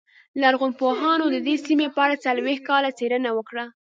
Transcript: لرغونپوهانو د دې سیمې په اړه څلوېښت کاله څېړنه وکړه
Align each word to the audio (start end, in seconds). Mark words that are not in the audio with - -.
لرغونپوهانو 0.41 1.25
د 1.31 1.37
دې 1.47 1.55
سیمې 1.65 1.87
په 1.95 1.99
اړه 2.05 2.21
څلوېښت 2.25 2.63
کاله 2.69 2.89
څېړنه 2.97 3.29
وکړه 3.33 3.65